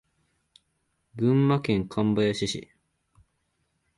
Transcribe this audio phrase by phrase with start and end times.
[1.15, 2.71] 群馬県館林市